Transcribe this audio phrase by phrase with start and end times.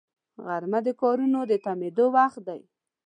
[0.43, 2.61] غرمه د کارونو د تمېدو وخت وي